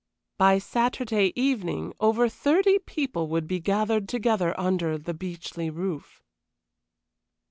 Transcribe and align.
By 0.39 0.57
Saturday 0.57 1.31
evening 1.35 1.93
over 1.99 2.27
thirty 2.27 2.79
people 2.79 3.27
would 3.27 3.45
be 3.45 3.59
gathered 3.59 4.09
together 4.09 4.59
under 4.59 4.97
the 4.97 5.13
Beechleigh 5.13 5.69
roof. 5.71 6.23